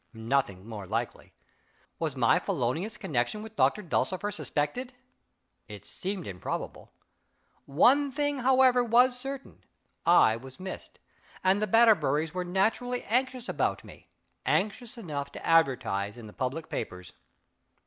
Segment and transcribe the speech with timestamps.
[0.15, 1.31] (Nothing more likely.)
[1.99, 4.93] Was my felonious connection with Doctor Dulcifer suspected?
[5.67, 6.91] (It seemed improbable.)
[7.67, 9.63] One thing, however, was certain:
[10.03, 10.97] I was missed,
[11.43, 14.09] and the Batterburys were naturally anxious about me
[14.43, 17.13] anxious enough to advertise in the public papers.